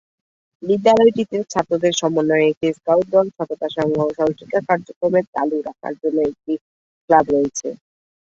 [0.63, 6.53] বিদ্যালয়টিতে ছাত্রদের সমন্বয়ে একটি স্কাউট দল, সততা সংঘ সহশিক্ষা কার্যক্রম চালু রাখার জন্য একটি
[7.09, 7.67] ক্লাব রয়েছে।